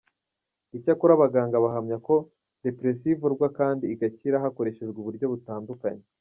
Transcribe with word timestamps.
Icyakora 0.77 1.11
abaganga 1.15 1.63
bahamya 1.65 1.97
ko 2.07 2.15
depression 2.63 3.11
ivurwa 3.13 3.45
kandi 3.57 3.83
igakira, 3.93 4.43
hakoreshejwe 4.43 4.97
uburyo 4.99 5.25
butandukanye. 5.33 6.03